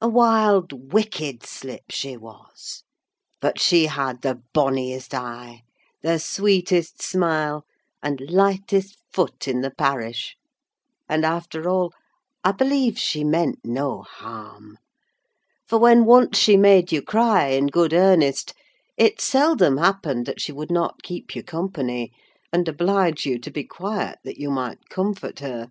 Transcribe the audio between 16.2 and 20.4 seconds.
she made you cry in good earnest, it seldom happened that